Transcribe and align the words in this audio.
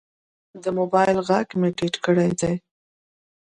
د 0.63 0.65
موبایل 0.77 1.17
غږ 1.27 1.47
مې 1.59 1.69
ټیټ 1.77 1.95
کړی 2.05 2.29
دی. 2.39 2.53